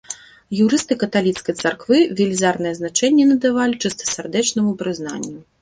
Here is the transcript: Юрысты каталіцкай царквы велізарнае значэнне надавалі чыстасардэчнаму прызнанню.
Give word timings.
Юрысты 0.61 0.95
каталіцкай 1.03 1.55
царквы 1.67 1.97
велізарнае 2.21 2.73
значэнне 2.81 3.29
надавалі 3.33 3.81
чыстасардэчнаму 3.87 4.77
прызнанню. 4.85 5.37